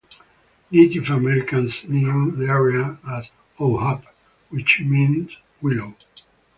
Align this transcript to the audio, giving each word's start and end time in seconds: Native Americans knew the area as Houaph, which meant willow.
Native 0.71 1.11
Americans 1.11 1.87
knew 1.87 2.31
the 2.31 2.47
area 2.47 2.97
as 3.07 3.29
Houaph, 3.59 4.03
which 4.49 4.79
meant 4.79 5.33
willow. 5.61 5.95